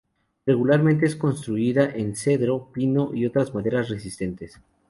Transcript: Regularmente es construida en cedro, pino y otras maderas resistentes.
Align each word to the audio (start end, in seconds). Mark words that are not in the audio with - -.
Regularmente 0.47 1.05
es 1.05 1.15
construida 1.15 1.87
en 1.91 2.15
cedro, 2.15 2.71
pino 2.73 3.13
y 3.13 3.27
otras 3.27 3.53
maderas 3.53 3.87
resistentes. 3.89 4.59